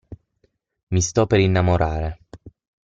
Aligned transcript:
Mi 0.87 0.99
sto 0.99 1.27
per 1.27 1.39
innamorare... 1.41 2.17